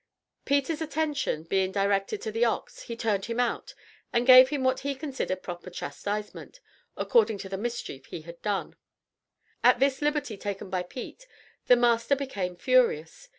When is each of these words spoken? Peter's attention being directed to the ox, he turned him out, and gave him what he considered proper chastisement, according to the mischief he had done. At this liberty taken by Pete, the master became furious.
Peter's 0.45 0.81
attention 0.81 1.43
being 1.43 1.71
directed 1.71 2.23
to 2.23 2.31
the 2.31 2.43
ox, 2.43 2.81
he 2.81 2.95
turned 2.97 3.25
him 3.25 3.39
out, 3.39 3.75
and 4.11 4.25
gave 4.25 4.49
him 4.49 4.63
what 4.63 4.79
he 4.79 4.95
considered 4.95 5.43
proper 5.43 5.69
chastisement, 5.69 6.59
according 6.97 7.37
to 7.37 7.47
the 7.47 7.55
mischief 7.55 8.07
he 8.07 8.21
had 8.21 8.41
done. 8.41 8.75
At 9.63 9.79
this 9.79 10.01
liberty 10.01 10.37
taken 10.37 10.71
by 10.71 10.81
Pete, 10.81 11.27
the 11.67 11.75
master 11.75 12.15
became 12.15 12.55
furious. 12.55 13.29